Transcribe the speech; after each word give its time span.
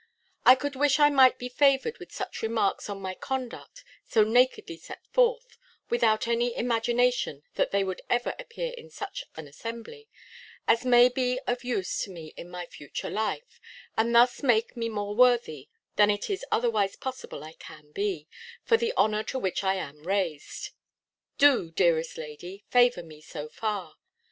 I 0.45 0.55
could 0.55 0.75
wish 0.75 0.97
I 0.99 1.11
might 1.11 1.37
be 1.37 1.47
favoured 1.47 1.99
with 1.99 2.11
such 2.11 2.41
remarks 2.41 2.89
on 2.89 2.99
my 3.03 3.13
conduct, 3.13 3.83
so 4.03 4.23
nakedly 4.23 4.75
set 4.77 5.05
forth 5.11 5.59
(without 5.91 6.27
any 6.27 6.55
imagination 6.57 7.43
that 7.53 7.69
they 7.69 7.83
would 7.83 8.01
ever 8.09 8.33
appear 8.39 8.71
in 8.75 8.89
such 8.89 9.25
an 9.35 9.47
assembly), 9.47 10.09
as 10.67 10.83
may 10.83 11.07
be 11.07 11.39
of 11.45 11.63
use 11.63 11.99
to 12.01 12.09
me 12.09 12.33
in 12.35 12.49
my 12.49 12.65
future 12.65 13.11
life, 13.11 13.61
and 13.95 14.15
thus 14.15 14.41
make 14.41 14.75
me 14.75 14.89
more 14.89 15.13
worthy 15.15 15.69
than 15.97 16.09
it 16.09 16.31
is 16.31 16.43
otherwise 16.51 16.95
possible 16.95 17.43
I 17.43 17.53
can 17.53 17.91
be, 17.91 18.27
of 18.71 18.79
the 18.79 18.93
honour 18.97 19.21
to 19.25 19.37
which 19.37 19.63
I 19.63 19.75
am 19.75 20.07
raised. 20.07 20.71
Do, 21.37 21.69
dearest 21.69 22.17
lady, 22.17 22.65
favour 22.71 23.03
me 23.03 23.21
so 23.21 23.49
far. 23.49 23.97